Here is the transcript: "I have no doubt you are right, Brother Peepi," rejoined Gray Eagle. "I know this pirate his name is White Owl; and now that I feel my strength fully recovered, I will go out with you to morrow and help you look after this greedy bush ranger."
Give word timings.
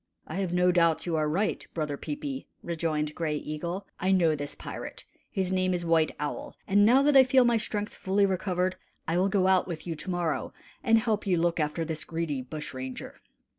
"I 0.25 0.37
have 0.37 0.51
no 0.51 0.71
doubt 0.71 1.05
you 1.05 1.15
are 1.15 1.29
right, 1.29 1.63
Brother 1.75 1.95
Peepi," 1.95 2.47
rejoined 2.63 3.13
Gray 3.13 3.35
Eagle. 3.35 3.85
"I 3.99 4.11
know 4.11 4.35
this 4.35 4.55
pirate 4.55 5.05
his 5.29 5.51
name 5.51 5.75
is 5.75 5.85
White 5.85 6.09
Owl; 6.19 6.55
and 6.67 6.83
now 6.83 7.03
that 7.03 7.15
I 7.15 7.23
feel 7.23 7.45
my 7.45 7.57
strength 7.57 7.93
fully 7.93 8.25
recovered, 8.25 8.77
I 9.07 9.19
will 9.19 9.29
go 9.29 9.45
out 9.45 9.67
with 9.67 9.85
you 9.85 9.95
to 9.97 10.09
morrow 10.09 10.53
and 10.83 10.97
help 10.97 11.27
you 11.27 11.37
look 11.37 11.59
after 11.59 11.85
this 11.85 12.03
greedy 12.03 12.41
bush 12.41 12.73
ranger." 12.73 13.21